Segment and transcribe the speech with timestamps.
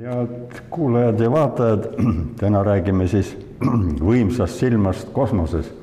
[0.00, 1.84] head kuulajad ja vaatajad,
[2.40, 3.36] täna räägime siis
[4.10, 5.74] võimsast silmast kosmoses.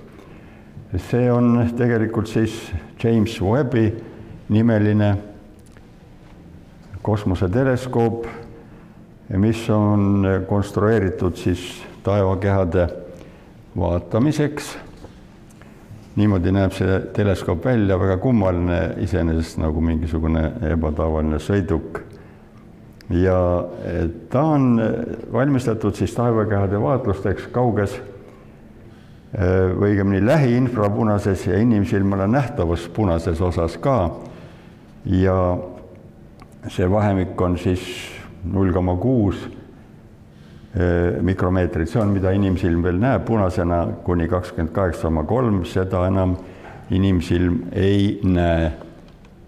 [0.98, 2.72] see on tegelikult siis
[3.04, 3.94] James Webbi
[4.50, 5.18] nimeline
[7.02, 8.26] kosmoseteleskoop,
[9.38, 12.88] mis on konstrueeritud siis taevakehade
[13.78, 14.78] vaatamiseks.
[16.16, 22.07] niimoodi näeb see teleskoop välja, väga kummaline, iseenesest nagu mingisugune ebatavaline sõiduk
[23.10, 23.66] ja
[24.30, 24.82] ta on
[25.34, 27.96] valmistatud siis taevakehade vaatlusteks kauges
[29.78, 34.12] või õigemini lähiinfrapunases ja inimsilmale nähtavas punases osas ka.
[35.06, 35.58] ja
[36.68, 37.82] see vahemik on siis
[38.44, 39.48] null koma kuus
[41.22, 46.36] mikromeetrit, see on, mida inimsilm veel näeb punasena kuni kakskümmend kaheksa koma kolm, seda enam
[46.92, 48.72] inimsilm ei näe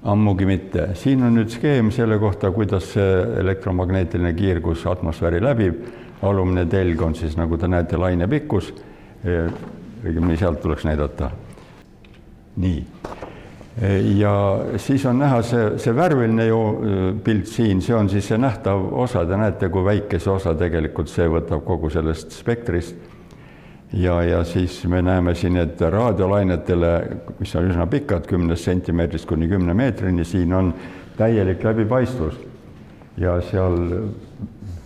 [0.03, 0.89] ammugi mitte.
[0.93, 3.09] siin on nüüd skeem selle kohta, kuidas see
[3.41, 5.83] elektromagneetiline kiirgus atmosfääri läbib.
[6.21, 8.73] alumine telg on siis, nagu te näete, laine pikkus.
[9.25, 11.31] õigemini sealt tuleks näidata.
[12.55, 12.85] nii.
[14.19, 14.33] ja
[14.77, 16.63] siis on näha see, see värviline ju
[17.23, 21.07] pilt siin, see on siis see nähtav osa, te näete, kui väike see osa tegelikult
[21.07, 23.18] see võtab kogu sellest spektrist
[23.93, 26.91] ja, ja siis me näeme siin, et raadiolainetele,
[27.39, 30.73] mis on üsna pikad, kümnest sentimeetrist kuni kümne meetrini, siin on
[31.17, 32.45] täielik läbipaistvus.
[33.17, 33.75] ja seal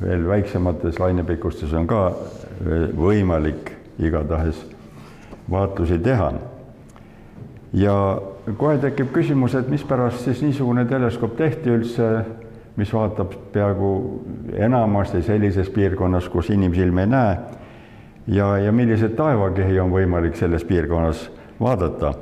[0.01, 2.11] veel väiksemates lainepikkustes on ka
[2.97, 4.63] võimalik igatahes
[5.51, 6.33] vaatlusi teha.
[7.73, 8.21] ja
[8.57, 12.09] kohe tekib küsimus, et mispärast siis niisugune teleskoop tehti üldse,
[12.75, 14.23] mis vaatab peaaegu
[14.53, 17.37] enamasti sellises piirkonnas, kus inimsilm ei näe
[18.27, 21.29] ja, ja milliseid taevakehi on võimalik selles piirkonnas
[21.59, 22.13] vaadata.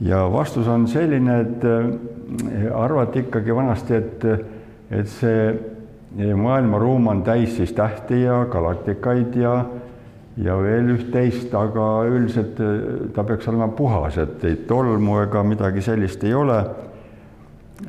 [0.00, 4.24] ja vastus on selline, et äh, arvati ikkagi vanasti, et,
[4.90, 9.64] et see maailmaruum on täis siis tähti ja galaktikaid ja,
[10.36, 15.84] ja veel üht-teist, aga üldiselt äh, ta peaks olema puhas, et ei tolmu ega midagi
[15.84, 16.62] sellist ei ole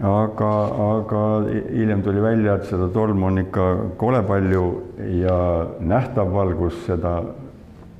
[0.01, 0.51] aga,
[0.97, 1.21] aga
[1.69, 3.65] hiljem tuli välja, et seda tolmu on ikka
[3.97, 4.65] kole palju
[5.19, 5.37] ja
[5.79, 7.19] nähtav valgus seda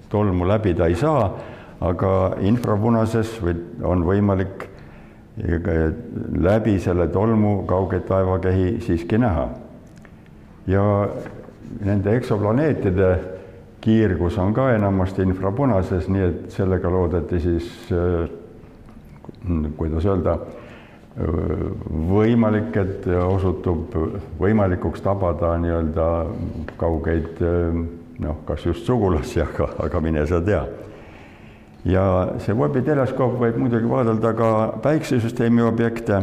[0.10, 1.30] tolmu läbida ei saa,
[1.82, 4.70] aga infrapunases või on võimalik
[6.38, 9.48] läbi selle tolmu kaugeid taevakehi siiski näha.
[10.68, 10.84] ja
[11.84, 13.08] nende eksoplaneetide
[13.82, 17.72] kiirgus on ka enamasti infrapunases, nii et sellega loodeti siis,
[19.78, 20.38] kuidas öelda
[21.14, 23.94] võimalik, et osutub
[24.40, 26.08] võimalikuks tabada nii-öelda
[26.82, 27.42] kaugeid
[28.24, 30.64] noh, kas just sugulasi, aga, aga mine sa tea.
[31.86, 32.06] ja
[32.40, 34.50] see Webbi teleskoop võib muidugi vaadelda ka
[34.84, 36.22] päiksesüsteemi objekte,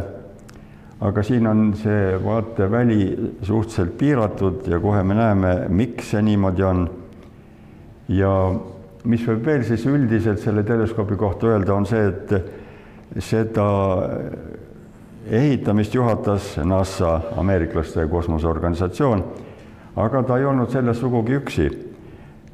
[1.01, 3.03] aga siin on see vaateväli
[3.41, 6.89] suhteliselt piiratud ja kohe me näeme, miks see niimoodi on.
[8.09, 8.33] ja
[9.03, 13.67] mis võib veel siis üldiselt selle teleskoobi kohta öelda, on see, et seda
[15.29, 19.23] ehitamist juhatas NASA, ameeriklaste kosmoseorganisatsioon,
[19.95, 21.69] aga ta ei olnud selles sugugi üksi.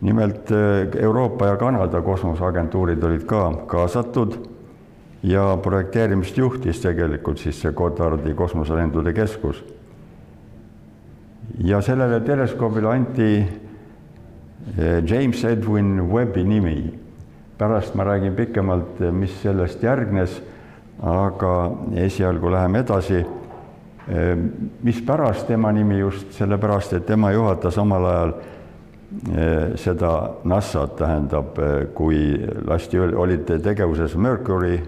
[0.01, 4.35] nimelt eh, Euroopa ja Kanada kosmoseagentuurid olid ka kaasatud
[5.23, 9.63] ja projekteerimist juhtis tegelikult siis see Godardi kosmoselendude keskus.
[11.63, 13.37] ja sellele teleskoobile anti
[14.77, 16.99] eh, James Edwin Webbi nimi.
[17.57, 20.41] pärast ma räägin pikemalt, mis sellest järgnes
[21.01, 21.53] aga
[21.95, 23.23] esialgu läheme edasi.
[24.83, 28.33] Mispärast tema nimi just, sellepärast et tema juhatas omal ajal
[29.79, 30.11] seda
[30.43, 31.59] NASA-t, tähendab,
[31.95, 32.21] kui
[32.67, 34.79] lasti, olid tegevuses Mercury,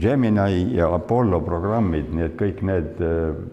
[0.00, 3.00] Gemini ja Apollo programmid, nii et kõik need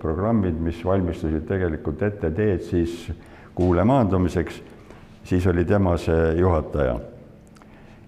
[0.02, 3.08] programmid, mis valmistasid tegelikult ette teed siis
[3.58, 4.62] kuule maandumiseks,
[5.26, 7.00] siis oli tema see juhataja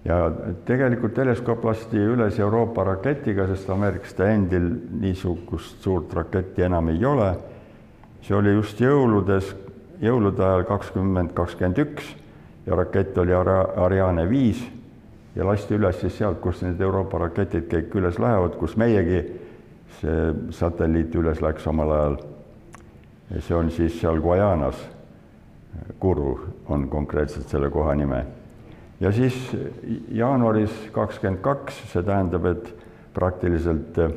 [0.04, 0.30] ja
[0.64, 7.34] tegelikult teleskoop lasti üles Euroopa raketiga, sest ameeriklaste endil niisugust suurt raketti enam ei ole.
[8.22, 9.54] see oli just jõuludes,
[10.00, 12.14] jõulude ajal kakskümmend kakskümmend üks
[12.66, 14.60] ja rakett oli Ariane viis
[15.36, 19.22] ja lasti üles siis sealt, kus need Euroopa raketid kõik üles lähevad, kus meiegi
[20.00, 22.18] see satelliit üles läks omal ajal.
[23.38, 24.76] see on siis seal Guajanas,
[25.98, 26.38] Kuru
[26.68, 28.39] on konkreetselt selle koha nime
[29.00, 29.36] ja siis
[30.12, 32.72] jaanuaris kakskümmend kaks, see tähendab, et
[33.14, 34.10] praktiliselt äh,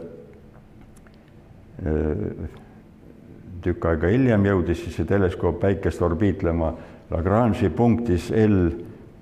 [3.64, 6.74] tükk aega hiljem jõudis siis see teleskoop päikest orbiitlema
[7.14, 8.72] Lagrange'i punktis L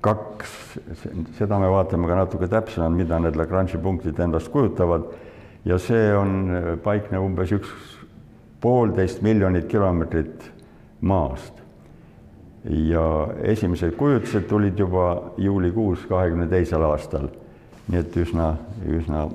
[0.01, 0.53] kaks,
[1.37, 5.05] seda me vaatame ka natuke täpsemalt, mida need Lagrange'i punktid endast kujutavad
[5.65, 7.69] ja see on, paikneb umbes üks
[8.61, 10.49] poolteist miljonit kilomeetrit
[11.01, 11.60] maast.
[12.69, 17.27] Ja esimesed kujutised tulid juba juulikuus kahekümne teisel aastal,
[17.87, 18.53] nii et üsna,
[18.85, 19.25] üsna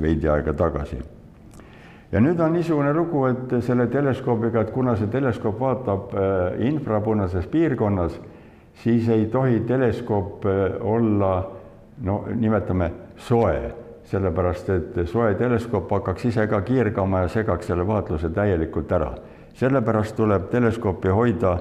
[0.00, 1.00] veidi aega tagasi.
[2.12, 7.46] ja nüüd on niisugune lugu, et selle teleskoobiga, et kuna see teleskoop vaatab äh, infrapunases
[7.46, 8.20] piirkonnas,
[8.84, 11.34] siis ei tohi teleskoop äh, olla
[12.02, 13.82] no nimetame soe
[14.12, 19.14] sellepärast et soe teleskoop hakkaks ise ka kiirgama ja segaks selle vaatluse täielikult ära.
[19.54, 21.58] sellepärast tuleb teleskoopi hoida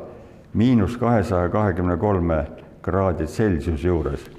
[0.53, 2.45] miinus kahesaja kahekümne kolme
[2.81, 4.31] kraadi Celsiuse juures.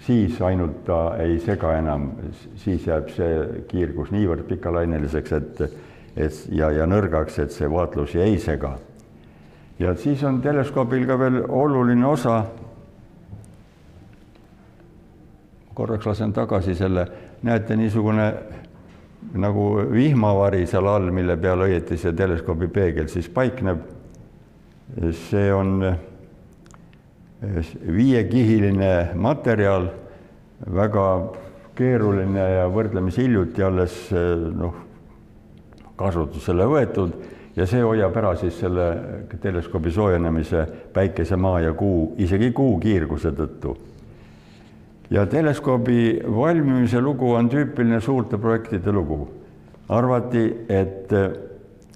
[0.00, 2.10] siis ainult ta ei sega enam,
[2.56, 5.60] siis jääb see kiirgus niivõrd pikalaineliseks, et,
[6.16, 8.78] et ja, ja nõrgaks, et see vaatlusi ei sega.
[9.78, 12.44] ja siis on teleskoobil ka veel oluline osa
[15.74, 17.06] korraks lasen tagasi selle
[17.42, 18.32] näete, niisugune
[19.40, 23.99] nagu vihmavari seal all, mille peal õieti see teleskoobi peegel siis paikneb.
[25.12, 25.82] See on
[27.96, 29.88] viiekihiline materjal,
[30.74, 31.04] väga
[31.78, 34.74] keeruline ja võrdlemisi hiljuti alles noh,
[35.96, 37.14] kasutusele võetud
[37.56, 38.88] ja see hoiab ära siis selle
[39.40, 43.76] teleskoobi soojenemise päikese, maa ja kuu, isegi kuu kiirguse tõttu
[45.10, 49.28] ja teleskoobi valmimise lugu on tüüpiline suurte projektide lugu.
[49.90, 51.10] arvati, et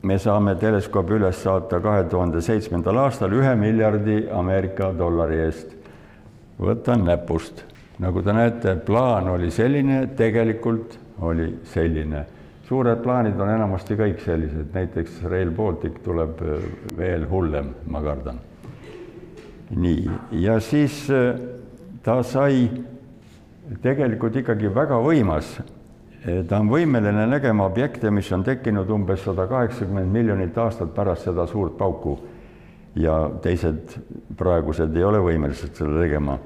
[0.04, 5.72] me saame teleskoobi üles saata kahe tuhande seitsmendal aastal ühe miljardi Ameerika dollari eest.
[6.60, 7.64] võtan näpust,
[7.98, 12.24] nagu te näete, plaan oli selline, tegelikult oli selline.
[12.68, 16.40] suured plaanid on enamasti kõik sellised, näiteks Rail Baltic tuleb
[16.96, 18.40] veel hullem, ma kardan.
[19.70, 21.06] nii, ja siis
[22.02, 22.68] ta sai
[23.82, 25.56] tegelikult ikkagi väga võimas.
[26.24, 31.46] Ta on võimeline nägema objekte, mis on tekkinud umbes sada kaheksakümmend miljonit aastat pärast seda
[31.46, 32.18] suurt pauku.
[32.94, 33.96] ja teised
[34.38, 36.38] praegused ei ole võimelised seda tegema.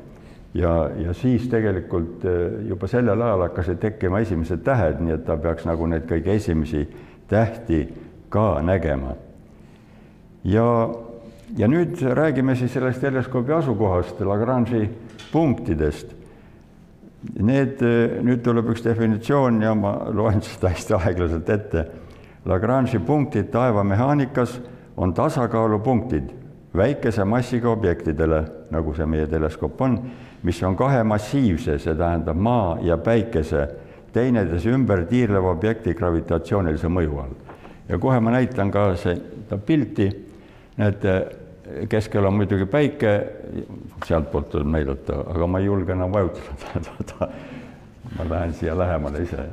[0.55, 5.37] ja, ja siis tegelikult eh, juba sellel ajal hakkasid tekkima esimesed tähed, nii et ta
[5.37, 6.89] peaks nagu neid kõige esimesi
[7.29, 7.87] tähti
[8.29, 9.15] ka nägema.
[10.45, 10.89] ja,
[11.57, 14.89] ja nüüd räägime siis sellest teleskoobi asukohast, Lagrange'i
[15.33, 16.18] punktidest
[17.19, 17.81] Need,
[18.23, 21.83] nüüd tuleb üks definitsioon ja ma loen seda hästi aeglaselt ette.
[22.47, 24.61] Lagrange'i punktid taevamehaanikas
[24.97, 26.31] on tasakaalupunktid
[26.77, 29.99] väikese massiga objektidele, nagu see meie teleskoop on,
[30.47, 33.67] mis on kahe massiivse, see tähendab Maa ja Päikese,
[34.13, 37.35] teineteise ümber tiirleva objekti gravitatsioonilise mõju all.
[37.89, 40.09] ja kohe ma näitan ka seda pilti,
[40.77, 41.15] näete,
[41.89, 43.15] keskel on muidugi päike,
[44.07, 47.29] sealtpoolt tuleb näidata, aga ma ei julge enam vajutada
[48.19, 49.49] ma lähen siia lähemale ise.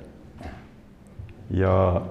[1.49, 2.01] ja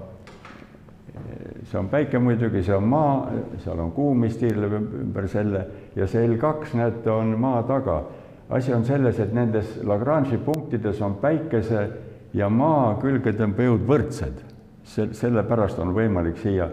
[1.65, 3.31] see on päike muidugi, see on maa,
[3.65, 5.65] seal on kuu, mis tiirleb ümber selle
[5.97, 8.03] ja see L2, näete, on maa taga.
[8.51, 11.89] asi on selles, et nendes Lagrange'i punktides on päikese
[12.35, 14.43] ja maa külgetõmbejõud võrdsed.
[14.85, 16.69] see, sellepärast on võimalik siia,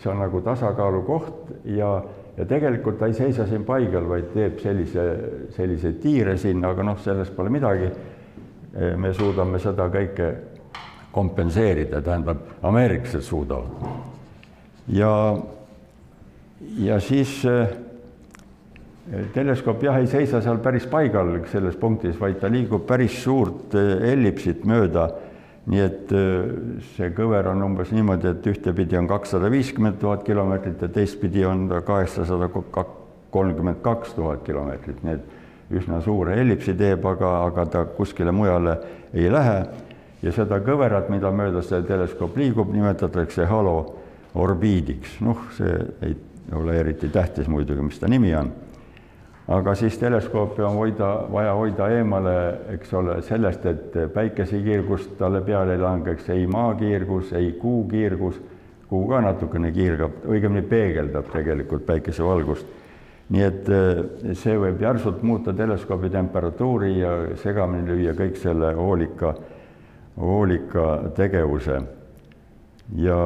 [0.00, 2.00] see on nagu tasakaalu koht ja
[2.36, 5.04] ja tegelikult ta ei seisa siin paigal, vaid teeb sellise,
[5.56, 7.90] selliseid tiire sinna, aga noh, sellest pole midagi.
[8.96, 10.26] me suudame seda kõike
[11.10, 13.70] kompenseerida, tähendab, ameeriklased suudavad.
[14.88, 15.38] ja,
[16.78, 17.72] ja siis eh,
[19.34, 24.12] teleskoop jah, ei seisa seal päris paigal selles punktis, vaid ta liigub päris suurt eh,
[24.12, 25.08] ellipsit mööda
[25.66, 26.52] nii et äh,
[26.94, 31.68] see kõver on umbes niimoodi, et ühtepidi on kakssada viiskümmend tuhat kilomeetrit ja teistpidi on
[31.68, 32.48] ta kaheksasada
[33.30, 38.78] kolmkümmend kaks tuhat kilomeetrit, nii et üsna suure ellipsi teeb, aga, aga ta kuskile mujale
[39.14, 39.60] ei lähe.
[40.22, 45.20] ja seda kõverat, mida mööda see teleskoop liigub, nimetatakse haloorbiidiks.
[45.20, 46.16] noh, see ei
[46.56, 48.50] ole eriti tähtis muidugi, mis ta nimi on
[49.50, 52.34] aga siis teleskoopi on hoida, vaja hoida eemale,
[52.76, 58.38] eks ole, sellest, et päikesekiirgust talle peale ei langeks ei maakiirgus, ei kuu kiirgus,
[58.88, 62.76] kuu ka natukene kiirgab, õigemini peegeldab tegelikult päikesevalgust.
[63.30, 63.98] nii et eh,
[64.34, 69.34] see võib järsult muuta teleskoobi temperatuuri ja segamini lüüa kõik selle hoolika,
[70.18, 71.82] hoolika tegevuse.
[72.96, 73.18] ja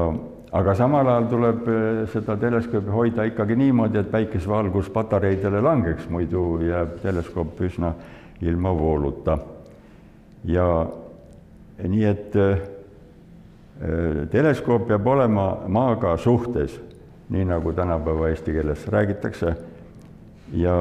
[0.54, 6.60] aga samal ajal tuleb eh, seda teleskoopi hoida ikkagi niimoodi, et päikesevalgus patareidele langeks, muidu
[6.62, 7.94] jääb teleskoop üsna
[8.42, 9.38] ilma vooluta.
[10.44, 10.86] ja
[11.82, 12.62] nii, et eh,
[14.30, 16.78] teleskoop peab olema maaga suhtes,
[17.34, 19.56] nii nagu tänapäeva eesti keeles räägitakse.
[20.52, 20.76] ja,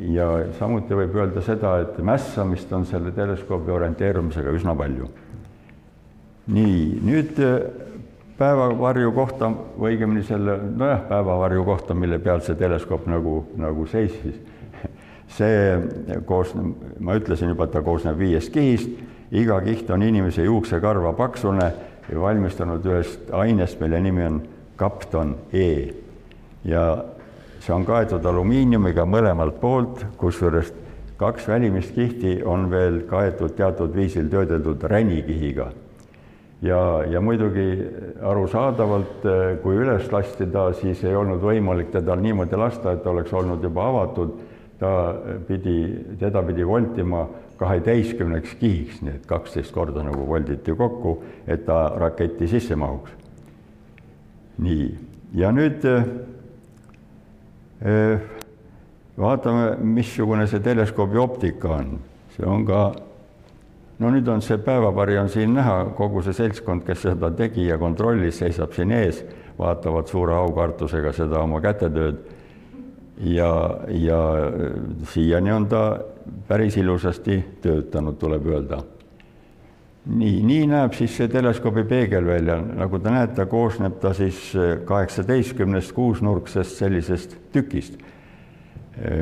[0.00, 5.12] ja samuti võib öelda seda, et mässamist on selle teleskoobi orienteerumisega üsna palju.
[6.48, 7.44] nii, nüüd
[8.40, 14.38] päevavarju kohta või õigemini selle, nojah, päevavarju kohta, mille peal see teleskoop nagu, nagu seisis.
[15.36, 18.96] see koosneb, ma ütlesin juba, et ta koosneb viiest kihist,
[19.30, 21.68] iga kiht on inimese juuksekarva paksune
[22.08, 24.40] ja valmistunud ühest ainest, mille nimi on
[24.80, 25.92] kapton E.
[26.64, 26.84] ja
[27.60, 30.72] see on kaetud alumiiniumiga mõlemalt poolt, kusjuures
[31.20, 35.68] kaks välimist kihti on veel kaetud teatud viisil töödeldud ränikihiga
[36.62, 37.66] ja, ja muidugi
[38.22, 39.26] arusaadavalt,
[39.62, 43.88] kui üles lasti ta, siis ei olnud võimalik teda niimoodi lasta, et oleks olnud juba
[43.88, 44.34] avatud,
[44.80, 44.90] ta
[45.48, 45.78] pidi,
[46.20, 47.26] teda pidi voltima
[47.60, 53.16] kaheteistkümneks kihiks, nii et kaksteist korda nagu volditi kokku, et ta raketi sisse mahuks.
[54.60, 54.86] nii,
[55.34, 55.84] ja nüüd
[59.20, 61.94] vaatame, missugune see teleskoobi optika on,
[62.36, 62.82] see on ka
[64.00, 67.78] no nüüd on see päevavari on siin näha, kogu see seltskond, kes seda tegi ja
[67.78, 69.22] kontrollis, seisab siin ees,
[69.58, 72.22] vaatavad suure aukartusega seda oma kätetööd.
[73.20, 73.50] ja,
[73.92, 74.20] ja
[75.12, 75.82] siiani on ta
[76.48, 78.78] päris ilusasti töötanud, tuleb öelda.
[80.06, 84.54] nii, nii näeb siis see teleskoobi peegel välja, nagu te näete, koosneb ta siis
[84.84, 88.19] kaheksateistkümnest kuusnurksest sellisest tükist Äh,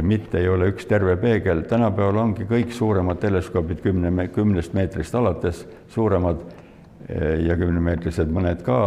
[0.03, 5.63] mitte ei ole üks terve peegel, tänapäeval ongi kõik suuremad teleskoobid kümne, kümnest meetrist alates,
[5.95, 8.79] suuremad äh, ja kümnemeetrised mõned ka,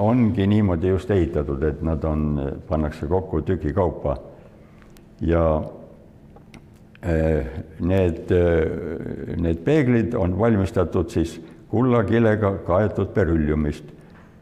[0.00, 4.16] ongi niimoodi just ehitatud, et nad on, pannakse kokku tüki kaupa.
[5.20, 5.44] ja
[7.04, 7.46] äh,
[7.80, 8.32] need,
[9.36, 11.36] need peeglid on valmistatud siis
[11.68, 13.84] kullakilega kaetud berülliumist.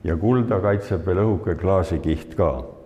[0.04, 2.77] Ja kulda kaitseb veel õhuke klaasikiht ka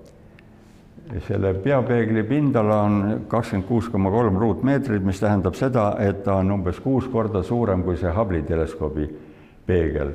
[1.21, 6.50] selle peapeegli pindala on kakskümmend kuus koma kolm ruutmeetrit, mis tähendab seda, et ta on
[6.57, 9.09] umbes kuus korda suurem kui see Hubble'i teleskoobi
[9.66, 10.12] peegel.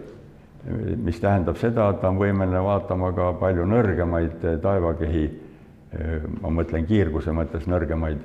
[0.97, 5.27] mis tähendab seda, et ta on võimeline vaatama ka palju nõrgemaid taevakehi,
[6.41, 8.17] ma mõtlen kiirguse mõttes nõrgemaid,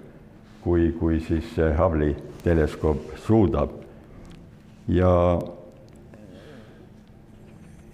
[0.64, 3.70] kui, kui siis see Hubble'i teleskoop suudab.
[4.88, 5.38] ja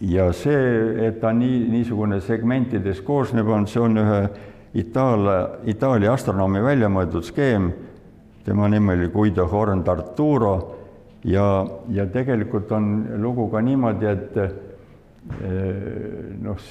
[0.00, 4.20] ja see, et ta nii, niisugune segmentides koosneb, on, see on ühe
[4.74, 7.70] Itaalia, Itaalia astronoomi välja mõeldud skeem,
[8.44, 10.56] tema nimi oli Guido Horn d'Arturo.
[11.24, 14.50] Ja, ja tegelikult on lugu ka niimoodi, et eh,
[16.44, 16.68] noh,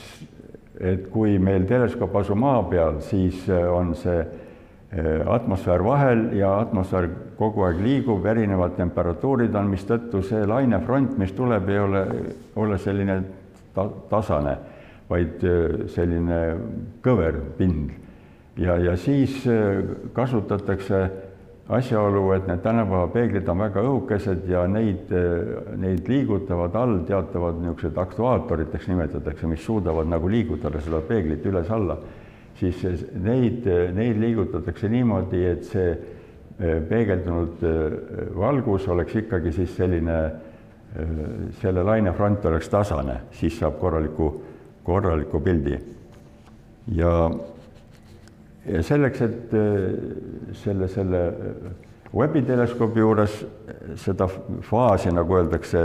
[0.80, 7.10] et kui meil teleskoop asub maa peal, siis on see eh, atmosfäär vahel ja atmosfäär
[7.38, 12.08] kogu aeg liigub, erinevad temperatuurid on, mistõttu see lainefront, mis tuleb, ei ole,
[12.56, 13.20] ole selline
[13.76, 14.58] ta-, tasane
[15.10, 16.42] vaid äh, selline
[17.06, 17.94] kõver pind.
[18.58, 19.84] ja, ja siis äh,
[20.14, 21.08] kasutatakse
[21.68, 27.60] asjaolu, et need tänapäeva peeglid on väga õhukesed ja neid, äh, neid liigutavad all teatavad
[27.62, 32.00] niisugused aktuaatoriteks nimetatakse, mis suudavad nagu liigutada seda peeglit üles-alla,
[32.58, 32.84] siis
[33.14, 35.90] neid, neid liigutatakse niimoodi, et see
[36.58, 37.62] peegeldunud
[38.34, 40.16] valgus oleks ikkagi siis selline,
[41.62, 44.32] selle lainefront oleks tasane, siis saab korraliku
[44.88, 45.80] korraliku pildi.
[46.96, 47.12] ja,
[48.66, 51.22] ja selleks, et äh, selle, selle
[52.16, 53.38] webiteleskoobi juures
[54.00, 54.30] seda
[54.70, 55.84] faasi, nagu öeldakse,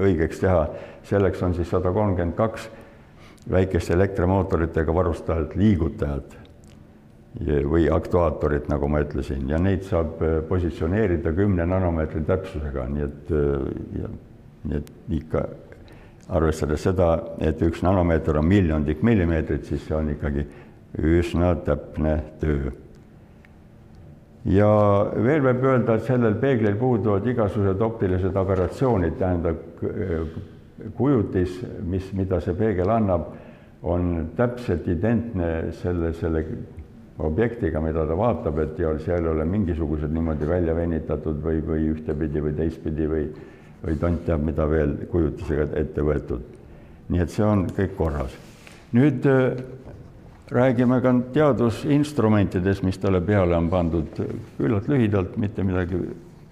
[0.00, 0.66] õigeks teha,
[1.08, 2.68] selleks on siis sada kolmkümmend kaks
[3.50, 6.36] väikeste elektrimootoritega varustatud liigutajat
[7.70, 13.32] või aktuaatorit, nagu ma ütlesin, ja neid saab äh, positsioneerida kümne nanomeetri täpsusega, nii et,
[13.36, 14.08] äh,
[14.64, 15.44] nii et ikka
[16.28, 20.44] arvestades seda, et üks nanomeeter on miljondik millimeetrit, siis see on ikkagi
[20.98, 22.72] üsna täpne töö.
[24.48, 24.68] ja
[25.16, 29.60] veel võib öelda, et sellel peeglil puuduvad igasugused optilised aberratsioonid, tähendab
[30.96, 33.28] kujutis, mis, mida see peegel annab,
[33.82, 36.44] on täpselt identne selle, selle
[37.18, 41.88] objektiga, mida ta vaatab, et ja seal ei ole mingisugused niimoodi välja venitatud või, või
[41.94, 43.28] ühtepidi või teistpidi või
[43.82, 46.54] või tont teab, mida veel kujutisega ette võetud.
[47.08, 48.34] nii et see on kõik korras.
[48.92, 49.62] nüüd äh,
[50.50, 54.20] räägime ka teadusinstrumentidest, mis talle peale on pandud,
[54.58, 56.00] küllalt lühidalt, mitte midagi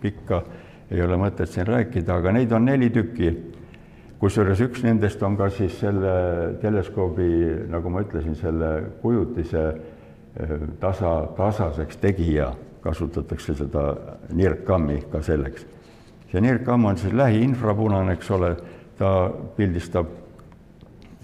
[0.00, 0.42] pikka
[0.90, 3.37] ei ole mõtet siin rääkida, aga neid on neli tükki.
[4.18, 11.26] kusjuures üks nendest on ka siis selle teleskoobi, nagu ma ütlesin, selle kujutise äh, tasa,
[11.37, 13.97] tasaseks tegija, kasutatakse seda
[14.33, 15.66] nirkkammi ka selleks
[16.36, 18.50] see NIRCam on siis lähiinfrapunane, eks ole,
[18.98, 20.10] ta pildistab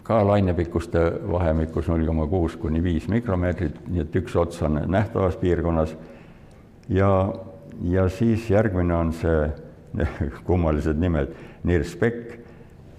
[0.03, 5.37] ka lainepikkuste vahemikus null koma kuus kuni viis mikromeetrit, nii et üks ots on nähtavas
[5.37, 5.93] piirkonnas.
[6.89, 7.35] ja,
[7.85, 9.53] ja siis järgmine on see
[10.49, 11.37] kummalised nimed,
[11.69, 12.39] NIRSPEC,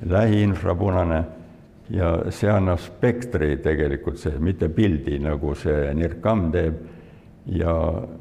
[0.05, 1.23] lähiinfrapunane,
[1.89, 6.81] ja see annab spektri tegelikult see, mitte pildi, nagu see NIRCam teeb
[7.57, 7.75] ja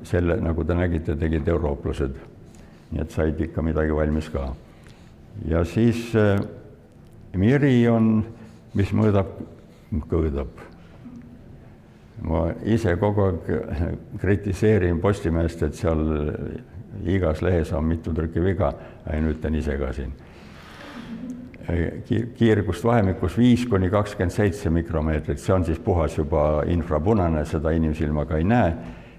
[0.08, 2.31] selle, nagu te nägite, tegid eurooplased.
[2.92, 4.52] Nii et said ikka midagi valmis ka.
[5.48, 6.40] ja siis äh,
[7.36, 8.24] Miri on,
[8.76, 9.30] mis mõõdab,
[10.10, 10.50] kõõdab.
[12.22, 13.48] ma ise kogu aeg
[14.20, 16.04] kritiseerin Postimeest, et seal
[17.08, 18.74] igas lehes on mitu trükki viga,
[19.08, 20.12] nüüd ütlen ise ka siin
[22.36, 28.40] kiirgust vahemikus viis kuni kakskümmend seitse mikromeetrit, see on siis puhas juba infrapunane, seda inimsilmaga
[28.40, 28.74] ei näe.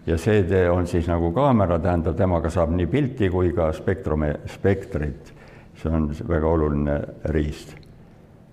[0.05, 5.33] Ja see on siis nagu kaamera, tähendab, temaga saab nii pilti kui ka spektrume, spektrit.
[5.75, 7.75] see on väga oluline riist.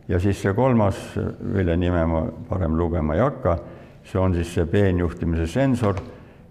[0.09, 3.59] ja siis see kolmas, mille nime ma parem lugema ei hakka,
[4.05, 6.01] see on siis see peenjuhtimise sensor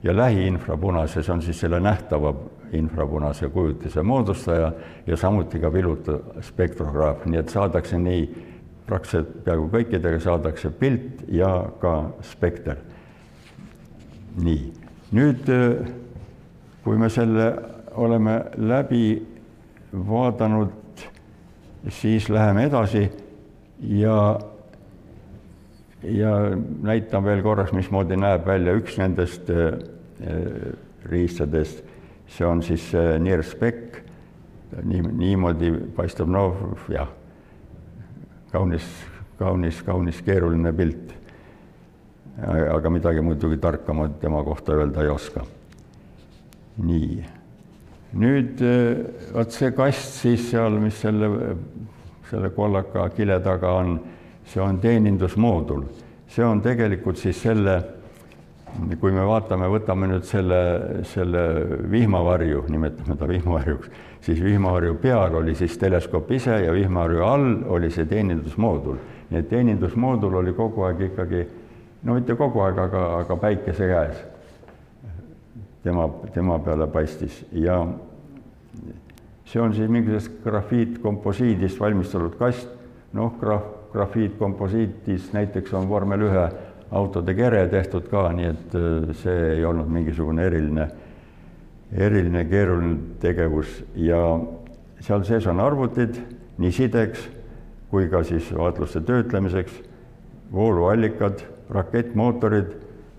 [0.04, 2.34] ja lähiinfrapunases on siis selle nähtava
[2.72, 4.72] infrapunase kujutise moodustaja
[5.08, 8.28] ja samuti ka piluta spektrograaf, nii et saadakse nii,
[8.86, 11.50] praktiliselt peaaegu kõikidega saadakse pilt ja
[11.82, 12.78] ka spekter.
[14.40, 14.74] nii,
[15.12, 15.50] nüüd
[16.84, 17.50] kui me selle
[17.98, 19.04] oleme läbi
[19.94, 21.04] vaadanud,
[21.90, 23.10] siis läheme edasi
[23.82, 24.40] ja
[26.04, 26.34] ja
[26.82, 29.50] näitan veel korraks, mismoodi näeb välja üks nendest
[31.10, 31.84] riistadest
[32.30, 34.04] see on siis Nirspek,
[34.84, 36.44] nii, niimoodi paistab, no
[36.92, 37.10] jah,
[38.52, 38.86] kaunis,
[39.40, 41.16] kaunis, kaunis keeruline pilt.
[42.48, 45.44] Aga midagi muidugi tarkamat tema kohta öelda ei oska.
[46.80, 47.24] nii,
[48.16, 48.62] nüüd
[49.34, 51.56] vot see kast siis seal, mis selle,
[52.30, 53.98] selle kollaka kile taga on,
[54.48, 55.84] see on teenindusmoodul,
[56.32, 57.82] see on tegelikult siis selle
[59.00, 60.60] kui me vaatame, võtame nüüd selle,
[61.10, 61.44] selle
[61.92, 63.90] vihmavarju, nimetame ta vihmavarjuks,
[64.26, 69.00] siis vihmavarju peal oli siis teleskoop ise ja vihmavarju all oli see teenindusmoodul.
[69.30, 71.44] nii et teenindusmoodul oli kogu aeg ikkagi,
[72.04, 74.22] no mitte kogu aeg, aga, aga päikese käes.
[75.84, 77.46] tema, tema peale paistis.
[77.52, 77.86] Ja
[79.46, 82.68] see on siis mingisugusest grafiitkomposiidist valmistatud kast,
[83.14, 86.46] noh, graf-, grafiitkomposiitis näiteks on vormel ühe
[86.92, 90.90] autode kere tehtud ka, nii et äh, see ei olnud mingisugune eriline,
[91.92, 93.82] eriline keeruline tegevus.
[93.96, 94.22] Ja
[95.00, 96.20] seal sees on arvutid
[96.60, 97.30] nii sideks
[97.90, 99.74] kui ka siis vaatluste töötlemiseks,
[100.54, 102.72] vooluallikad, rakettmootorid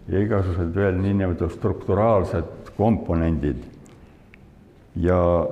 [0.08, 3.62] ja igasugused veel niinimetatud strukturaalsed komponendid.
[4.96, 5.46] ja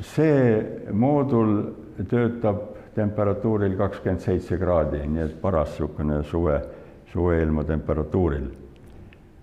[0.00, 1.50] see moodul
[2.08, 2.62] töötab
[2.94, 6.60] temperatuuril kakskümmend seitse kraadi, nii et paras niisugune suve
[7.12, 8.48] suveilma temperatuuril.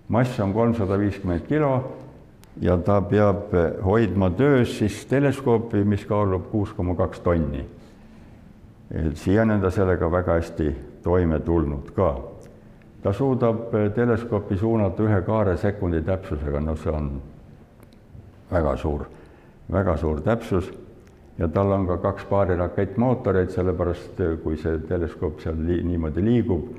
[0.08, 1.74] mass on kolmsada viiskümmend kilo
[2.60, 7.64] ja ta peab hoidma töös siis teleskoopi, mis kaalub kuus koma kaks tonni.
[9.14, 12.16] siiani on ta sellega väga hästi toime tulnud ka.
[13.02, 17.10] Ta suudab teleskoopi suunata ühe kaaresekundi täpsusega, no see on
[18.50, 19.06] väga suur,
[19.72, 20.72] väga suur täpsus
[21.38, 26.70] ja tal on ka kaks paari rakettmootoreid, sellepärast kui see teleskoop seal li niimoodi liigub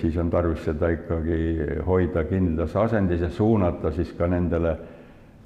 [0.00, 4.76] siis on tarvis seda ikkagi hoida kindlas asendis ja suunata siis ka nendele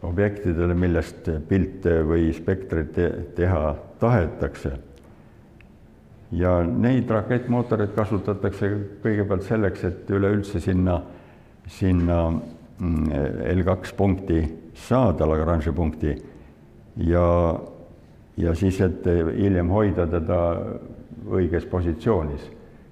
[0.02, 2.96] objektidele, millest pilte või spektrit
[3.36, 4.72] teha tahetakse.
[6.32, 8.70] Ja neid rakettmootoreid kasutatakse
[9.02, 10.96] kõigepealt selleks, et üleüldse sinna,
[11.68, 13.12] sinna mm,
[13.52, 14.40] L2 punkti
[14.74, 16.16] saada, Lagrange'i punkti,
[17.04, 17.26] ja,
[18.36, 20.40] ja siis, et hiljem hoida teda
[21.32, 22.48] õiges positsioonis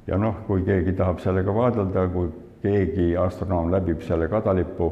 [0.07, 2.29] ja noh, kui keegi tahab sellega vaadelda, kui
[2.63, 4.91] keegi astronoom läbib selle kadalippu,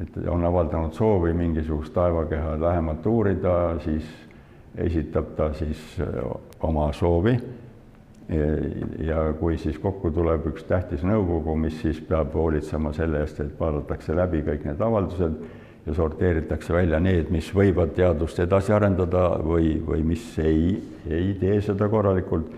[0.00, 3.54] et on avaldanud soovi mingisugust taevakeha lähemalt uurida,
[3.84, 4.08] siis
[4.76, 5.96] esitab ta siis
[6.60, 7.36] oma soovi.
[9.06, 13.54] Ja kui siis kokku tuleb üks tähtis nõukogu, mis siis peab hoolitsema selle eest, et
[13.60, 15.36] vaadatakse läbi kõik need avaldused
[15.86, 20.74] ja sorteeritakse välja need, mis võivad teadust edasi arendada või, või mis ei,
[21.06, 22.50] ei tee seda korralikult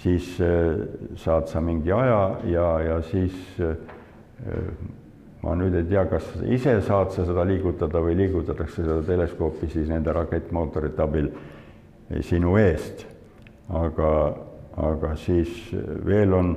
[0.00, 0.86] siis äh,
[1.16, 3.76] saad sa mingi aja ja, ja siis äh,
[5.44, 9.90] ma nüüd ei tea, kas ise saad sa seda liigutada või liigutatakse seda teleskoopi siis
[9.92, 11.30] nende rakettmootorite abil
[12.24, 13.06] sinu eest.
[13.68, 14.08] aga,
[14.76, 15.50] aga siis
[16.06, 16.56] veel on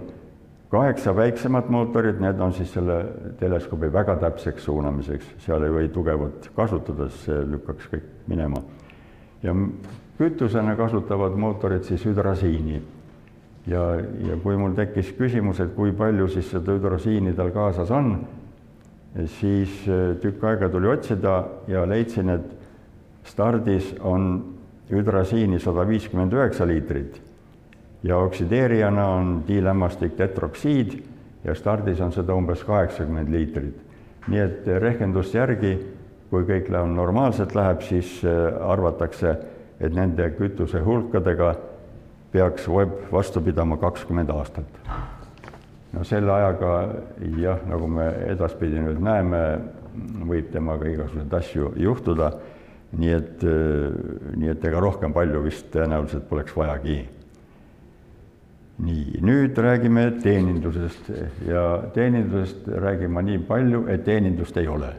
[0.72, 2.98] kaheksa väiksemat mootorit, need on siis selle
[3.40, 8.62] teleskoobi väga täpseks suunamiseks, seal ei või tugevat kasutada, sest see lükkaks kõik minema.
[9.44, 9.54] ja
[10.18, 12.82] kütusena kasutavad mootorid siis hüdrasiini
[13.68, 13.84] ja,
[14.28, 18.16] ja kui mul tekkis küsimus, et kui palju siis seda hüdrosiini tal kaasas on,
[19.38, 24.28] siis äh, tükk aega tuli otsida ja leidsin, et stardis on
[24.92, 27.22] hüdrosiini sada viiskümmend üheksa liitrit
[28.04, 31.00] ja oksideerijana on diilämmastik tetroksiid
[31.44, 33.84] ja stardis on seda umbes kaheksakümmend liitrit.
[34.28, 35.78] nii et rehkenduste järgi,
[36.30, 38.20] kui kõik läheb normaalselt läheb, siis
[38.62, 39.38] arvatakse,
[39.80, 41.54] et nende kütuse hulkadega
[42.32, 44.66] peaks web vastu pidama kakskümmend aastat.
[45.94, 46.74] no selle ajaga
[47.40, 49.42] jah, nagu me edaspidi nüüd näeme,
[50.28, 52.32] võib temaga igasuguseid asju juhtuda,
[52.98, 53.46] nii et,
[54.36, 57.00] nii et ega rohkem palju vist tõenäoliselt poleks vajagi.
[58.78, 61.10] Nii, nüüd räägime teenindusest
[61.48, 64.94] ja teenindusest räägin ma nii palju, et teenindust ei ole.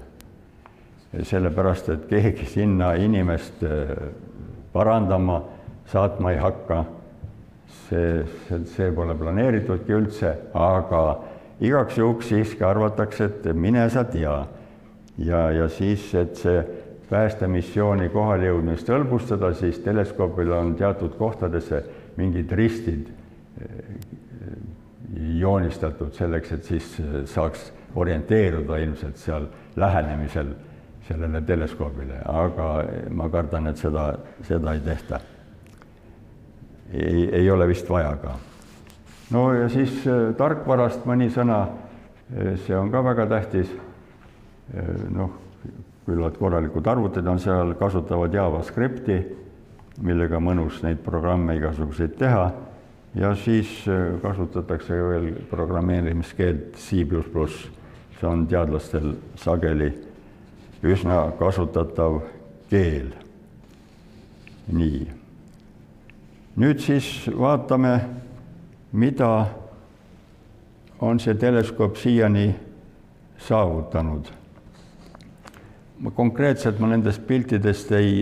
[1.22, 3.62] sellepärast, et keegi sinna inimest
[4.72, 5.38] parandama
[5.88, 6.82] saatma ei hakka
[7.88, 11.02] see, see, see pole planeeritudki üldse, aga
[11.64, 14.36] igaks juhuks siiski arvatakse, et mine sa tea.
[15.18, 16.60] ja, ja siis, et see
[17.08, 21.82] päästemissiooni kohale jõudmist hõlbustada, siis teleskoopil on teatud kohtadesse
[22.20, 23.08] mingid ristid
[25.38, 26.90] joonistatud selleks, et siis
[27.30, 30.52] saaks orienteeruda ilmselt seal lähenemisel
[31.08, 32.68] sellele teleskoobile, aga
[33.16, 34.10] ma kardan, et seda,
[34.44, 35.20] seda ei tehta
[36.92, 38.34] ei, ei ole vist vaja ka.
[39.30, 41.60] no ja siis äh, tarkvarast mõni sõna,
[42.32, 43.72] äh, see on ka väga tähtis.
[44.74, 45.34] Äh, noh,
[46.08, 49.18] küllalt korralikud arvutid on seal, kasutavad JavaScripti,
[50.00, 52.46] millega mõnus neid programme igasuguseid teha
[53.18, 53.84] ja siis
[54.22, 57.04] kasutatakse veel programmeerimiskeelt C++,
[58.18, 59.92] see on teadlastel sageli
[60.82, 62.20] üsna kasutatav
[62.70, 63.12] keel.
[64.68, 65.18] nii
[66.58, 67.92] nüüd siis vaatame,
[68.92, 69.30] mida
[71.00, 72.50] on see teleskoop siiani
[73.38, 74.34] saavutanud.
[75.98, 78.20] ma konkreetselt ma nendest piltidest ei,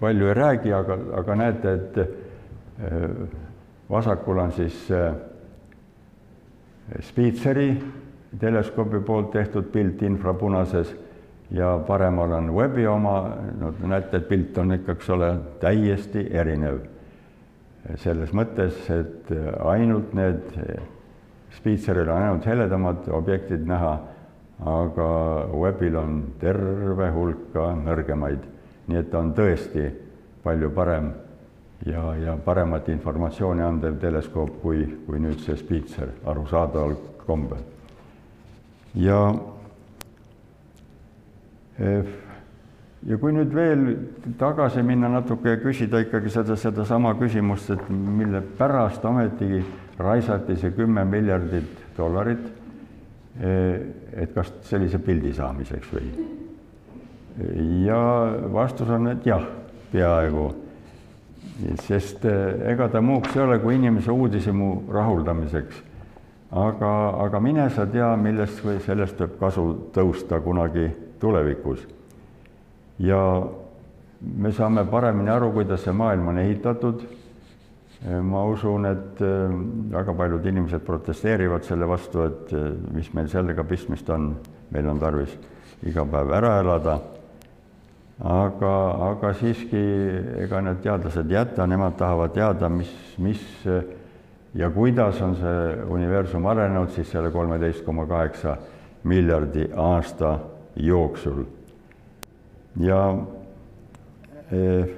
[0.00, 3.49] palju ei räägi, aga, aga näete, et äh,
[3.90, 5.14] vasakul on siis äh,
[7.00, 7.82] Spitzeri
[8.38, 10.94] teleskoobi poolt tehtud pilt infrapunases
[11.50, 16.80] ja paremal on Webbi oma, no näete, et pilt on ikka, eks ole, täiesti erinev.
[17.98, 19.30] Selles mõttes, et
[19.66, 20.52] ainult need,
[21.56, 23.96] Spitzeril on ainult heledamad objektid näha,
[24.70, 25.08] aga
[25.56, 28.44] Webbil on terve hulk ka nõrgemaid,
[28.86, 29.88] nii et ta on tõesti
[30.44, 31.10] palju parem
[31.86, 37.62] ja, ja paremat informatsiooni andev teleskoop kui, kui nüüd see Spitzer arusaadaval kombel.
[38.94, 39.20] ja
[41.78, 42.14] eh,
[43.06, 43.84] ja kui nüüd veel
[44.38, 49.62] tagasi minna natuke ja küsida ikkagi seda, sedasama küsimust, et mille pärast ometigi
[49.98, 52.44] raisati see kümme miljardit dollarit,
[53.40, 53.80] eh,
[54.12, 56.12] et kas sellise pildi saamiseks või?
[57.86, 58.00] ja
[58.52, 59.46] vastus on, et jah,
[59.92, 60.50] peaaegu.
[61.84, 65.82] Sest eh, ega ta muuks ei ole kui inimese uudishimu rahuldamiseks.
[66.50, 66.92] aga,
[67.24, 70.88] aga mine sa tea, millest või sellest võib kasu tõusta kunagi
[71.20, 71.86] tulevikus
[72.98, 73.20] ja
[74.20, 77.06] me saame paremini aru, kuidas see maailm on ehitatud.
[78.24, 79.52] ma usun, et äh,
[79.92, 82.52] väga paljud inimesed protesteerivad selle vastu, et
[82.96, 84.30] mis meil sellega pistmist on,
[84.72, 85.34] meil on tarvis
[85.84, 86.94] iga päev ära elada.
[88.20, 88.74] Aga,
[89.10, 89.80] aga siiski,
[90.44, 93.42] ega need teadlased ei jäta, nemad tahavad teada, mis, mis
[94.54, 98.56] ja kuidas on see universum arenenud siis selle kolmeteist koma kaheksa
[99.04, 100.38] miljardi aasta
[100.76, 101.44] jooksul.
[102.80, 103.00] Ja
[104.52, 104.90] eh,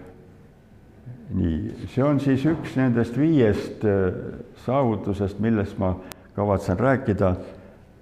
[1.35, 4.23] nii, see on siis üks nendest viiest eh,
[4.65, 5.95] saavutusest, millest ma
[6.37, 7.35] kavatsen rääkida,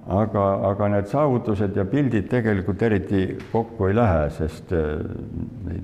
[0.09, 5.03] aga, aga need saavutused ja pildid tegelikult eriti kokku ei lähe, sest eh,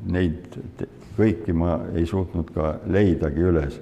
[0.06, 3.78] neid, neid kõiki ma ei suutnud ka leidagi üles.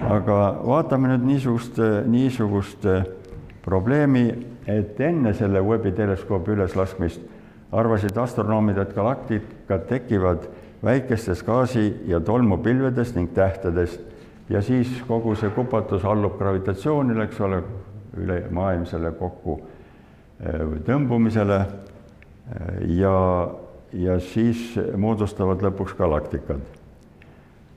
[0.00, 2.86] aga vaatame nüüd niisugust, niisugust
[3.64, 4.30] probleemi,
[4.66, 7.20] et enne selle Webbi teleskoobi üleslaskmist
[7.72, 10.48] arvasid astronoomid, et galaktikad tekivad
[10.82, 14.00] väikestest gaasi- ja tolmupilvedest ning tähtedest
[14.50, 17.62] ja siis kogu see kupatus allub gravitatsioonile, eks ole,
[18.16, 21.70] ülemaailmsele kokku äh, tõmbumisele äh,
[22.96, 23.14] ja,
[23.92, 26.60] ja siis moodustavad lõpuks galaktikad.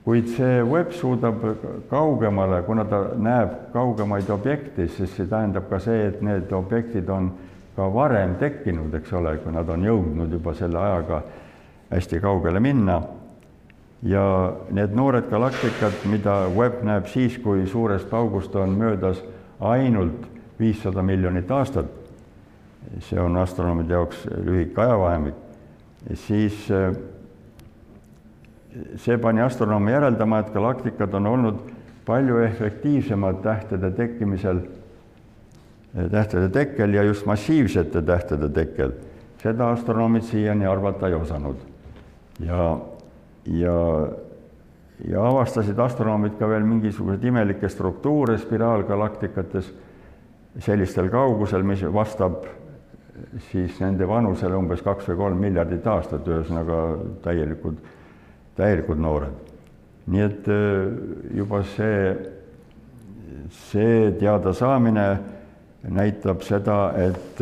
[0.04, 1.40] kuid see Webb suudab
[1.88, 7.30] kaugemale, kuna ta näeb kaugemaid objekte, siis see tähendab ka see, et need objektid on
[7.76, 11.22] ka varem tekkinud, eks ole, kui nad on jõudnud juba selle ajaga
[11.90, 13.02] hästi kaugele minna.
[14.04, 19.22] ja need noored galaktikad, mida Webb näeb siis, kui suurest august on möödas
[19.60, 20.26] ainult
[20.58, 21.86] viissada miljonit aastat,
[23.00, 25.34] see on astronoomide jaoks lühike ajavahemik,
[26.14, 26.66] siis
[28.96, 31.60] see pani astronoome järeldama, et galaktikad on olnud
[32.06, 34.60] palju efektiivsemad tähtede tekkimisel,
[36.10, 38.92] tähtede tekkel ja just massiivsete tähtede tekkel.
[39.44, 41.56] seda astronoomid siiani arvata ei osanud.
[42.40, 42.78] ja,
[43.46, 44.08] ja,
[45.02, 49.72] ja avastasid astronoomid ka veel mingisuguseid imelikke struktuure spiraalgalaktikates
[50.62, 52.44] sellistel kaugusel, mis vastab
[53.50, 56.80] siis nende vanusele umbes kaks või kolm miljardit aastat, ühesõnaga
[57.24, 57.78] täielikud,
[58.58, 59.52] täielikud noored.
[60.06, 60.48] nii et
[61.34, 62.14] juba see,
[63.70, 65.06] see teadasaamine
[65.88, 67.40] näitab seda, et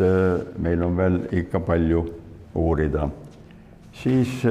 [0.57, 2.05] meil on veel ikka palju
[2.55, 3.09] uurida.
[3.93, 4.41] siis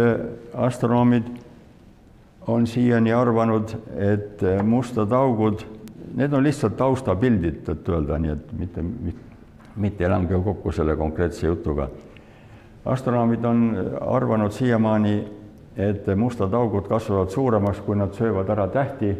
[0.54, 1.41] astronoomid
[2.46, 5.62] on siiani arvanud, et mustad augud,
[6.14, 9.32] need on lihtsalt taustapildid, tõtt-öelda, nii et mitte, mitte
[9.76, 11.88] mitte ei lange kokku selle konkreetse jutuga.
[12.84, 15.24] astronoomid on arvanud siiamaani,
[15.76, 19.16] et mustad augud kasvavad suuremaks, kui nad söövad ära tähti.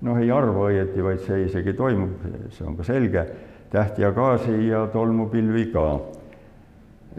[0.00, 3.26] noh, ei arva õieti, vaid see isegi toimub, see on ka selge,
[3.70, 6.00] tähti ja gaasi ja tolmupilvi ka.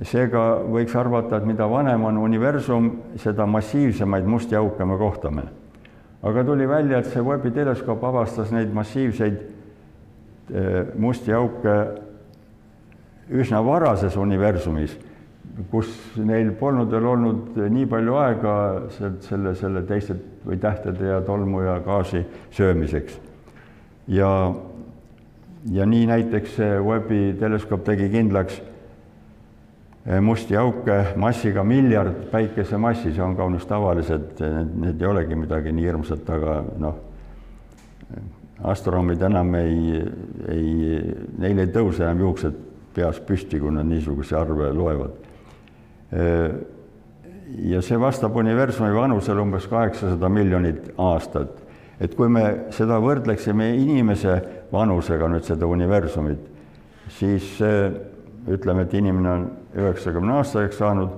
[0.04, 2.90] Seega võiks arvata, et mida vanem on universum,
[3.22, 5.44] seda massiivsemaid musti auke me kohtame.
[6.26, 9.36] aga tuli välja, et see Webbi teleskoop avastas neid massiivseid
[10.54, 11.76] eh, musti auke
[13.30, 14.98] üsna varases universumis,
[15.72, 18.56] kus neil polnud veel olnud nii palju aega
[19.22, 23.20] selle, selle teiste või tähtede ja tolmu ja gaasi söömiseks.
[24.08, 24.54] ja,
[25.72, 28.62] ja nii näiteks see Webbi teleskoop tegi kindlaks
[30.22, 35.74] musti auke massiga miljard päikese massi, see on kaunis tavalised, need, need ei olegi midagi
[35.74, 37.00] nii hirmsat, aga noh,
[38.70, 40.04] astronoomid enam ei,
[40.54, 41.02] ei,
[41.42, 42.62] neil ei tõuse enam juuksed
[42.96, 45.22] peas püsti, kui nad niisuguse arve loevad.
[47.66, 51.64] ja see vastab universumi vanusele umbes kaheksasada miljonit aastat.
[52.00, 54.42] et kui me seda võrdleksime inimese
[54.72, 56.40] vanusega nüüd seda universumit,
[57.10, 57.58] siis
[58.48, 61.14] ütleme, et inimene on üheksakümne aastaseks saanud,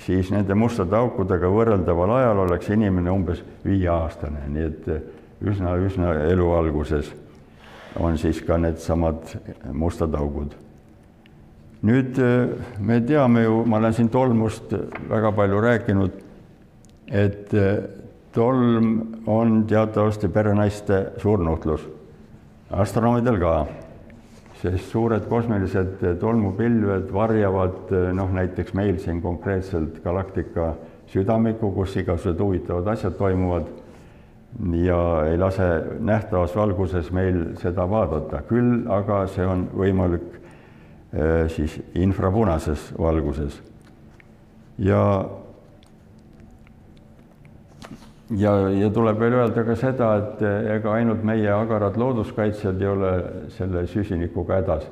[0.00, 4.90] siis nende mustade aukudega võrreldaval ajal oleks inimene umbes viieaastane, nii et
[5.40, 7.12] üsna, üsna elu alguses
[7.98, 9.32] on siis ka needsamad
[9.74, 10.54] mustad augud
[11.86, 14.72] nüüd äh, me teame ju, ma olen siin tolmust
[15.08, 16.18] väga palju rääkinud,
[17.08, 17.78] et äh,
[18.34, 18.90] tolm
[19.26, 21.86] on teatavasti perenaiste surnutlus,
[22.70, 23.54] astronoomidel ka,
[24.60, 30.74] sest suured kosmilised tolmupilved varjavad noh, näiteks meil siin konkreetselt galaktika
[31.10, 33.70] südamikku, kus igasugused huvitavad asjad toimuvad
[34.82, 35.68] ja ei lase
[36.00, 40.40] nähtavas valguses meil seda vaadata, küll aga see on võimalik
[41.10, 43.62] Äh, siis infrapunases valguses.
[44.78, 45.28] ja,
[48.36, 50.42] ja, ja tuleb veel öelda ka seda, et
[50.76, 53.12] ega ainult meie agarad looduskaitsjad ei ole
[53.56, 54.86] selle süsinikuga hädas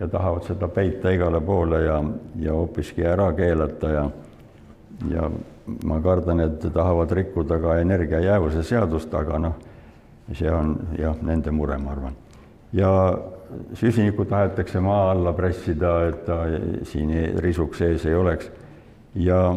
[0.00, 2.00] ja tahavad seda peita igale poole ja,
[2.40, 4.04] ja hoopiski ära keelata ja,
[5.10, 5.30] ja
[5.84, 9.58] ma kardan, et tahavad rikkuda ka energia jäävuse seadust, aga noh,
[10.32, 12.16] see on jah, nende mure, ma arvan.
[12.72, 12.90] ja
[13.74, 16.44] süsinikku tahetakse maa alla pressida, et ta
[16.86, 18.50] siin risuks sees ei oleks.
[19.14, 19.54] ja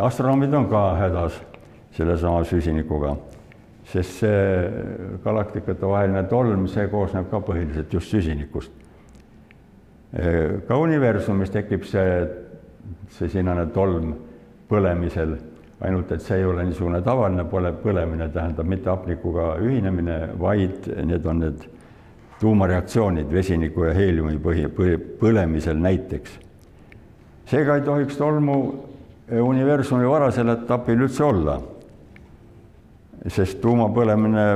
[0.00, 1.42] astronoomid on ka hädas
[1.94, 3.14] sellesama süsinikuga,
[3.90, 8.72] sest see galaktikate vaheline tolm, see koosneb ka põhiliselt just süsinikust.
[10.68, 12.28] ka universumis tekib see,
[13.16, 14.14] see sinane tolm
[14.70, 15.36] põlemisel,
[15.84, 21.26] ainult et see ei ole niisugune tavaline põle, põlemine, tähendab mitte hapnikuga ühinemine, vaid need
[21.26, 21.66] on need
[22.40, 26.40] tuumareaktsioonid vesiniku ja heeliumi põhi, põhi, põlemisel näiteks.
[27.46, 28.56] seega ei tohiks tolmu
[29.28, 31.58] universumi varasel etapil üldse olla,
[33.28, 34.46] sest tuumapõlemine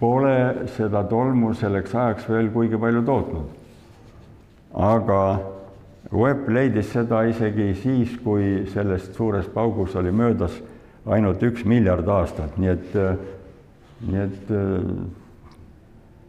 [0.00, 3.48] pole seda tolmu selleks ajaks veel kuigi palju tootnud.
[4.74, 5.22] aga
[6.10, 10.56] Webb leidis seda isegi siis, kui sellest suurest paugust oli möödas
[11.06, 12.96] ainult üks miljard aastat, nii et,
[14.08, 14.50] nii et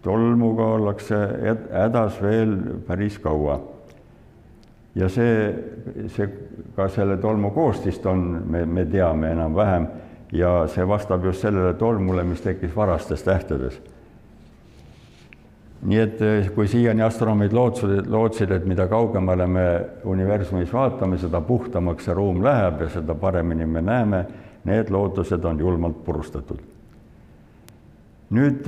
[0.04, 1.17] tolmuga ollakse
[1.71, 2.56] hädas veel
[2.88, 3.60] päris kaua.
[4.95, 5.54] ja see,
[6.12, 6.28] see,
[6.76, 9.88] ka selle tolmu koostist on, me, me teame enam-vähem
[10.32, 13.82] ja see vastab just sellele tolmule, mis tekkis varastes tähtedes.
[15.82, 16.20] nii et
[16.56, 19.63] kui siiani astronoomid lootsid, lootsid, et mida kaugemale me
[20.06, 24.26] universumis vaatame, seda puhtamaks see ruum läheb ja seda paremini me näeme,
[24.63, 26.60] need lootused on julmalt purustatud.
[28.30, 28.67] nüüd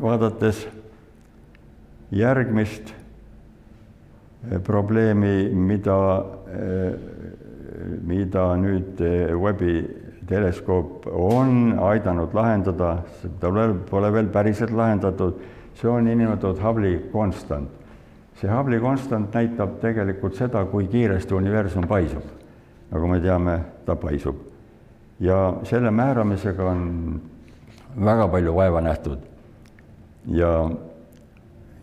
[0.00, 0.68] vaadates
[2.10, 2.92] järgmist
[4.50, 6.92] eh, probleemi, mida, eh,
[8.06, 9.74] mida nüüd eh, Webbi
[10.28, 15.38] teleskoop on aidanud lahendada, seda pole veel päriselt lahendatud,
[15.78, 17.70] see on niinimetatud Hubble'i konstant.
[18.38, 22.22] see Hubble'i konstant näitab tegelikult seda, kui kiiresti universum paisub.
[22.90, 24.36] nagu me teame, ta paisub.
[25.20, 27.20] ja selle määramisega on
[28.04, 29.18] väga palju vaeva nähtud.
[30.26, 30.70] ja,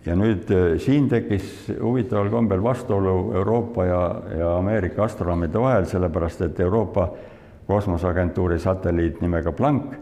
[0.06, 4.02] ja nüüd eh, siin tekkis huvitaval kombel vastuolu Euroopa ja,
[4.38, 7.10] ja Ameerika astronoomide vahel, sellepärast et Euroopa
[7.68, 9.96] kosmoseagentuuri satelliit nimega Planck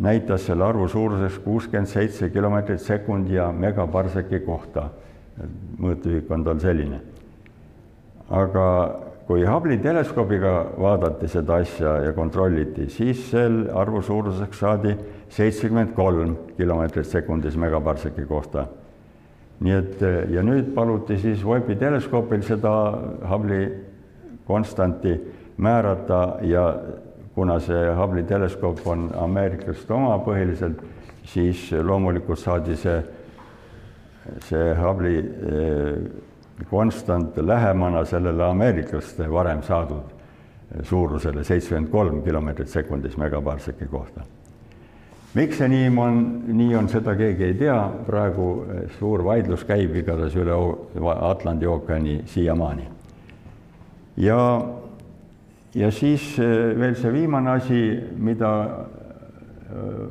[0.00, 4.88] näitas selle arvu suuruseks kuuskümmend seitse kilomeetrit sekundi ja megaparseki kohta.
[5.80, 7.00] mõõtühik on tal selline.
[8.30, 8.66] aga
[9.26, 14.96] kui Hubble'i teleskoobiga vaadati seda asja ja kontrolliti, siis sel arvu suuruseks saadi
[15.28, 18.66] seitsekümmend kolm kilomeetrit sekundis megaparseki kohta.
[19.60, 20.00] nii et
[20.30, 22.72] ja nüüd paluti siis Webbi teleskoopil seda
[23.30, 23.68] Hubble'i
[24.46, 25.20] konstanti
[25.60, 26.74] määrata ja
[27.34, 30.80] kuna see Hubble'i teleskoop on ameeriklaste oma põhiliselt,
[31.24, 32.98] siis loomulikult saadi see,
[34.48, 40.18] see Hubble'i eh, konstant lähemana sellele ameeriklaste varem saadud
[40.82, 44.20] suurusele seitsekümmend kolm kilomeetrit sekundis megaparseki kohta.
[45.34, 49.94] miks see nii on, nii on, seda keegi ei tea, praegu eh, suur vaidlus käib
[49.96, 50.56] igatahes üle
[51.20, 52.88] Atlandi ookeani siiamaani.
[54.16, 54.40] ja
[55.74, 57.80] ja siis äh, veel see viimane asi,
[58.18, 59.00] mida äh,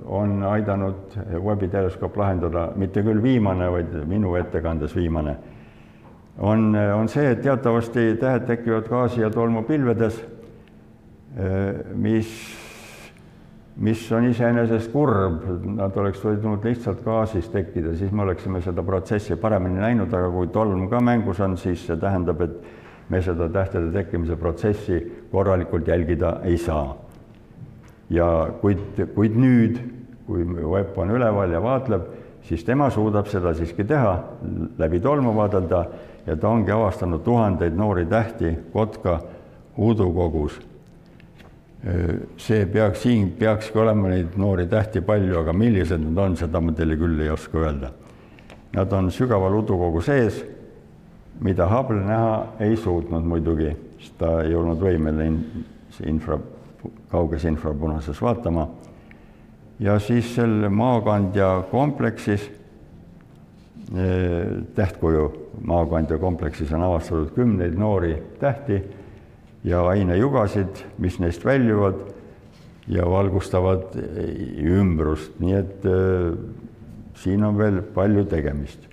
[0.06, 5.36] on aidanud Webbi teleskoop lahendada, mitte küll viimane, vaid minu ettekandes viimane,
[6.40, 10.22] on, on see, et teatavasti tähed tekivad gaasi ja tolmu pilvedes,
[12.00, 12.30] mis,
[13.76, 15.44] mis on iseenesest kurb,
[15.76, 20.48] nad oleks võinud lihtsalt gaasis tekkida, siis me oleksime seda protsessi paremini näinud, aga kui
[20.56, 22.79] tolm ka mängus on, siis see tähendab, et
[23.10, 25.00] me seda tähtede tekkimise protsessi
[25.32, 26.98] korralikult jälgida ei saa.
[28.10, 28.80] ja kuid,
[29.16, 29.78] kuid nüüd,
[30.26, 32.08] kui web on üleval ja vaatleb,
[32.42, 34.16] siis tema suudab seda siiski teha,
[34.78, 35.84] läbi tolmu vaadelda
[36.26, 39.20] ja ta ongi avastanud tuhandeid noori tähti Kotka
[39.78, 40.60] udukogus.
[42.38, 46.74] see peaks, siin peakski olema neid noori tähti palju, aga millised nad on, seda ma
[46.76, 47.92] teile küll ei oska öelda.
[48.74, 50.44] Nad on sügaval udukogu sees
[51.40, 55.64] mida Hubble näha ei suutnud muidugi, sest ta ei olnud võimeline
[56.08, 56.40] infra,
[57.12, 58.68] kauges infrapunases vaatama.
[59.80, 62.50] ja siis seal maakandja kompleksis,
[63.96, 65.32] eh, tähtkuju
[65.64, 68.84] maakandja kompleksis on avastatud kümneid noori tähti
[69.64, 71.96] ja ainejugasid, mis neist väljuvad
[72.88, 73.96] ja valgustavad
[74.66, 76.38] ümbrust, nii et äh,
[77.16, 78.89] siin on veel palju tegemist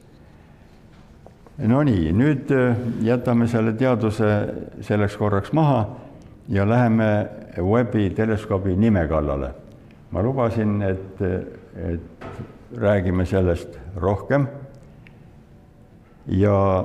[1.59, 4.27] Nonii, nüüd äh, jätame selle teaduse
[4.85, 5.87] selleks korraks maha
[6.53, 9.55] ja läheme Webbi teleskoobi nime kallale.
[10.11, 11.21] ma lubasin, et,
[11.77, 12.27] et
[12.77, 14.47] räägime sellest rohkem.
[16.27, 16.85] ja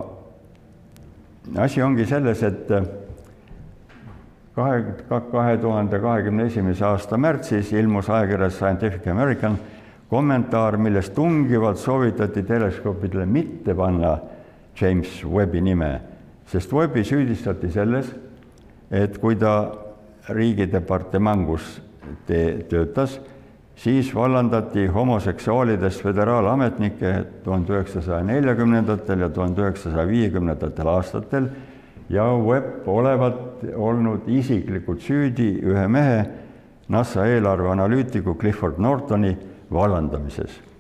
[1.57, 2.67] asi ongi selles, et
[4.55, 4.84] kahe,
[5.31, 9.57] kahe tuhande kahekümne esimese aasta märtsis ilmus ajakirjas Scientific American
[10.10, 14.17] kommentaar, milles tungivalt soovitati teleskoopidele mitte panna
[14.82, 16.02] James Webbi nime,
[16.50, 18.10] sest Webbi süüdistati selles,
[18.91, 19.72] et kui ta
[20.30, 21.78] riigidepartemangus
[22.28, 23.20] te-, töötas,
[23.76, 27.13] siis vallandati homoseksuaalidest föderaalametnikke
[27.44, 31.48] tuhande üheksasaja neljakümnendatel ja tuhande üheksasaja viiekümnendatel aastatel
[32.10, 36.26] ja Webb olevat olnud isiklikult süüdi ühe mehe,
[36.89, 39.38] NASA eelarveanalüütiku Clifford Nortoni
[39.72, 40.70] vallandamises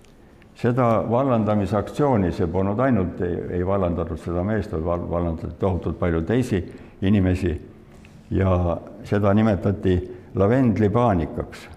[0.55, 6.61] seda vallandamisaktsiooni, see polnud ainult, ei vallandatud seda meest, vaid vallandati tohutult palju teisi
[7.01, 7.53] inimesi
[8.31, 9.95] ja seda nimetati
[10.35, 11.67] lavendlipaanikaks.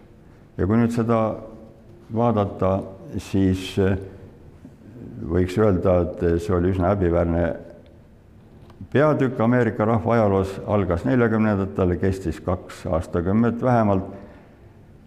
[0.59, 1.21] ja kui nüüd seda
[2.15, 2.77] vaadata,
[3.19, 3.97] siis eh,
[5.31, 7.45] võiks öelda, et see oli üsna häbiväärne
[8.93, 14.07] peatükk Ameerika rahva ajaloos, algas neljakümnendatel, kestis kaks aastakümmet vähemalt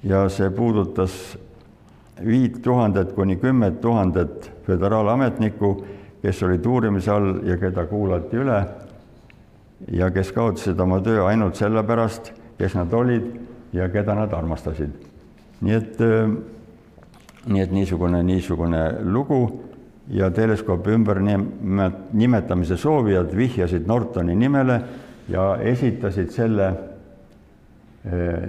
[0.03, 1.37] ja see puudutas
[2.25, 5.85] viit tuhandet kuni kümmet tuhandet föderaalametnikku,
[6.21, 8.61] kes olid uurimise all ja keda kuulati üle
[9.91, 13.27] ja kes kaotasid oma töö ainult sellepärast, kes nad olid
[13.73, 15.05] ja keda nad armastasid.
[15.61, 16.29] nii et, äh,
[17.47, 19.63] nii et niisugune, niisugune lugu
[20.09, 21.19] ja teleskoopi ümber
[22.13, 24.81] nimetamise soovijad vihjasid Nortoni nimele
[25.29, 26.75] ja esitasid selle äh,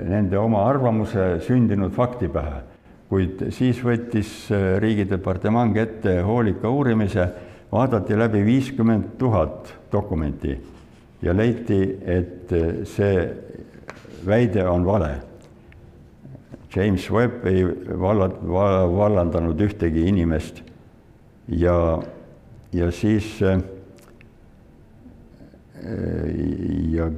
[0.08, 2.67] nende oma arvamuse sündinud fakti pähe
[3.08, 7.28] kuid siis võttis äh, riigidepartement ette hoolika uurimise,
[7.72, 10.56] vaadati läbi viiskümmend tuhat dokumenti
[11.22, 13.24] ja leiti, et äh, see
[14.28, 15.14] väide on vale.
[16.74, 17.64] James Webb ei
[17.98, 18.28] valla,
[18.92, 20.60] vallandanud ühtegi inimest
[21.48, 21.96] ja,
[22.76, 23.62] ja siis äh,
[26.92, 27.08] ja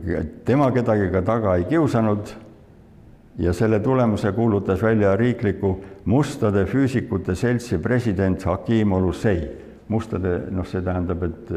[0.47, 2.30] tema kedagi ka taga ei kiusanud
[3.41, 9.49] ja selle tulemuse kuulutas välja riikliku mustade füüsikute seltsi president Hakim Olusei.
[9.88, 11.49] mustade, noh, see tähendab, et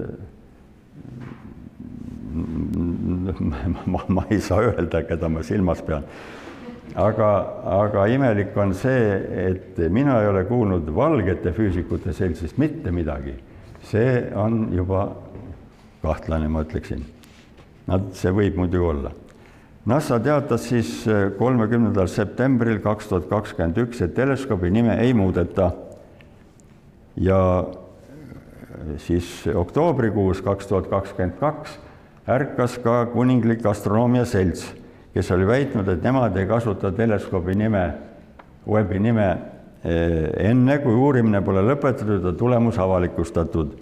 [3.86, 6.04] ma, ma ei saa öelda, keda ma silmas pean.
[6.96, 7.30] aga,
[7.84, 13.36] aga imelik on see, et mina ei ole kuulnud valgete füüsikute seltsist mitte midagi.
[13.84, 15.12] see on juba
[16.02, 17.06] kahtlane, ma ütleksin.
[17.88, 19.12] Nad, see võib muidugi olla
[19.86, 25.72] NASA teatas siis äh, kolmekümnendal septembril kaks tuhat kakskümmend üks, et teleskoobi nime ei muudeta.
[27.20, 31.80] ja äh, siis oktoobrikuus kaks tuhat kakskümmend kaks
[32.28, 34.64] ärkas ka Kuninglik Astronoomia Selts,
[35.14, 37.94] kes oli väitnud, et nemad ei kasuta teleskoobi nime,
[38.68, 43.76] Webbi nime äh, enne, kui uurimine pole lõpetatud ja tulemus avalikustatud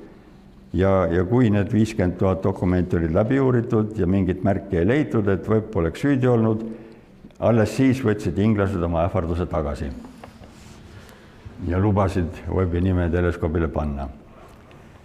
[0.74, 5.28] ja, ja kui need viiskümmend tuhat dokumenti olid läbi uuritud ja mingit märki ei leitud,
[5.28, 6.64] et Webb oleks süüdi olnud,
[7.42, 9.92] alles siis võtsid inglased oma ähvarduse tagasi.
[11.68, 14.08] ja lubasid Webbi nime teleskoobile panna.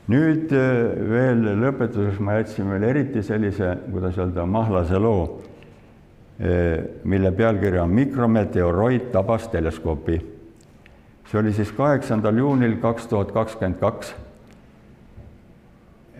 [0.09, 5.43] nüüd äh, veel lõpetuseks ma jätsin veel eriti sellise, kuidas öelda, mahlase loo,
[6.41, 10.21] äh, mille pealkiri on Mikrometeoroid tabas teleskoopi.
[11.27, 14.14] see oli siis kaheksandal juunil kaks tuhat kakskümmend kaks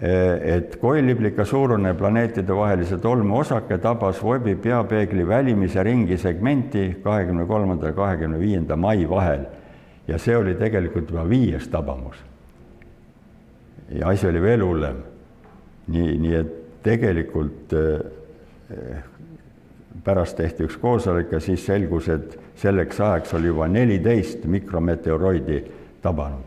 [0.03, 7.93] et koiliblika suurune planeetidevahelise tolmu osake tabas Webbi peapeegli välimise ringi segmenti kahekümne kolmanda ja
[7.93, 9.47] kahekümne viienda mai vahel.
[10.09, 12.17] ja see oli tegelikult juba viies tabamus.
[13.91, 14.97] ja asi oli veel hullem.
[15.89, 19.03] nii, nii et tegelikult eh,
[20.05, 25.65] pärast tehti üks koosolek ja siis selgus, et selleks ajaks oli juba neliteist mikrometeoroidi
[26.03, 26.45] tabanud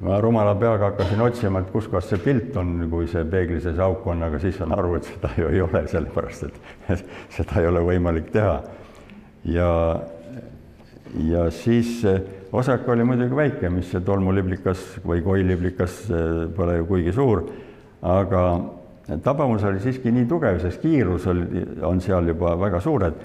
[0.00, 3.80] ma rumala peaga hakkasin otsima, et kus kohas see pilt on, kui see peegli sees
[3.82, 6.58] auk on, aga siis saan aru, et seda ju ei ole, sellepärast et
[7.36, 8.60] seda ei ole võimalik teha.
[9.50, 9.70] ja,
[11.26, 12.04] ja siis
[12.52, 16.04] osak oli muidugi väike, mis see tolmuliblikas või koiliblikas
[16.56, 17.48] pole ju kuigi suur,
[18.02, 18.44] aga
[19.24, 23.18] tabamus oli siiski nii tugev, sest kiirus oli, on seal juba väga suured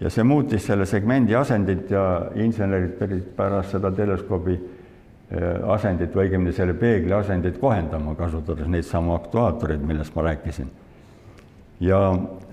[0.00, 4.56] ja see muutis selle segmendi asendit ja insenerid pärast seda teleskoobi
[5.66, 10.70] asendit või õigemini selle peegli asendit kohendama, kasutades neid samu aktuaatoreid, millest ma rääkisin.
[11.80, 11.98] ja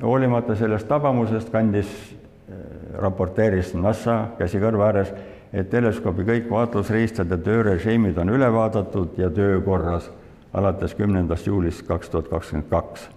[0.01, 1.87] hoolimata sellest tabamusest kandis,
[2.49, 2.55] äh,
[2.97, 5.13] raporteeris NASA käsi kõrva ääres,
[5.53, 10.09] et teleskoobi kõik vaatlusriistade töörežiimid on üle vaadatud ja töökorras
[10.53, 13.09] alates kümnendast juulist kaks tuhat kakskümmend kaks.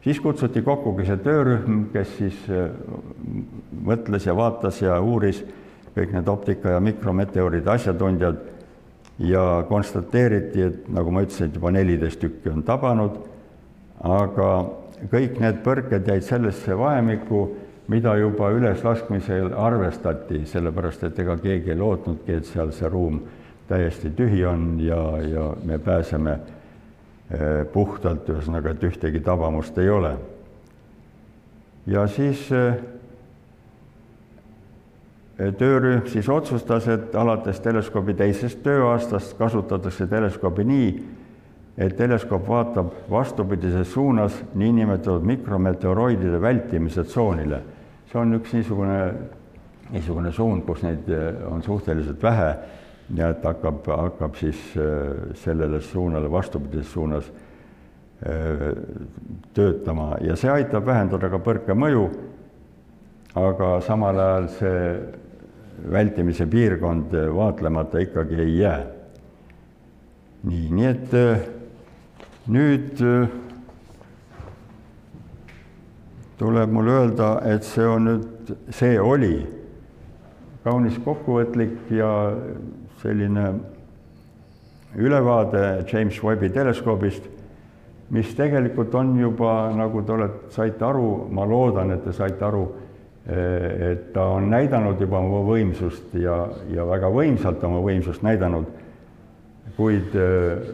[0.00, 2.70] siis kutsuti kokkugi see töörühm, kes siis äh,
[3.84, 5.44] mõtles ja vaatas ja uuris
[5.94, 8.53] kõik need optika ja mikrometeoride asjatundjad
[9.18, 13.20] ja konstateeriti, et nagu ma ütlesin, et juba neliteist tükki on tabanud,
[14.02, 14.48] aga
[15.12, 17.44] kõik need põrked jäid sellesse vahemikku,
[17.92, 23.20] mida juba üleslaskmisel arvestati, sellepärast et ega keegi ei lootnudki, et seal see ruum
[23.68, 30.16] täiesti tühi on ja, ja me pääseme eh, puhtalt, ühesõnaga, et ühtegi tabamust ei ole.
[31.86, 32.80] ja siis eh,
[35.34, 40.90] töörühm siis otsustas, et alates teleskoobi teisest tööaastast kasutatakse teleskoobi nii,
[41.78, 47.62] et teleskoop vaatab vastupidises suunas niinimetatud mikrometeoroidide vältimise tsoonile.
[48.12, 49.14] see on üks niisugune,
[49.90, 52.54] niisugune suund, kus neid eh, on suhteliselt vähe
[53.14, 57.32] ja et hakkab, hakkab siis eh, sellele suunale, vastupidises suunas
[58.22, 58.70] eh,
[59.54, 62.06] töötama ja see aitab vähendada ka põrke mõju,
[63.34, 64.80] aga samal ajal see
[65.92, 68.86] vältimise piirkond vaatlemata ikkagi ei jää.
[70.44, 71.40] nii, nii et äh,
[72.52, 73.28] nüüd äh,
[76.38, 79.38] tuleb mul öelda, et see on nüüd, see oli
[80.64, 82.10] kaunis kokkuvõtlik ja
[83.00, 83.46] selline
[84.96, 87.24] ülevaade James Webbi teleskoobist,
[88.12, 92.66] mis tegelikult on juba, nagu te olete, saite aru, ma loodan, et te saite aru
[92.66, 92.83] Eh,
[93.26, 98.66] et ta on näidanud juba oma võimsust ja, ja väga võimsalt oma võimsust näidanud,
[99.76, 100.12] kuid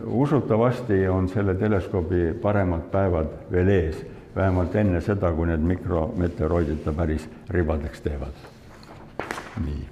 [0.05, 4.01] usutavasti on selle teleskoobi paremad päevad veel ees,
[4.35, 8.49] vähemalt enne seda, kui need mikrometeoroidid ta päris ribadeks teevad.
[9.65, 9.87] nii,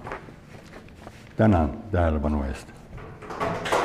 [1.36, 3.77] tänan tähelepanu eest